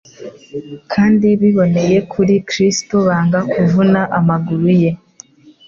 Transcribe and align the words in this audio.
kandi 0.91 1.27
biboneye 1.41 1.97
kuri 2.13 2.33
Kristo, 2.49 2.95
banga 3.07 3.39
kuvuna 3.53 4.01
amaguru 4.19 4.67
ye. 4.81 4.91